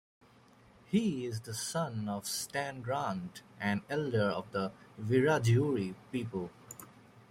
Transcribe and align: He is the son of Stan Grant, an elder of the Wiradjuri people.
He 0.87 1.27
is 1.27 1.41
the 1.41 1.53
son 1.53 2.09
of 2.09 2.25
Stan 2.25 2.81
Grant, 2.81 3.43
an 3.59 3.83
elder 3.87 4.31
of 4.31 4.51
the 4.51 4.71
Wiradjuri 4.99 5.93
people. 6.11 6.49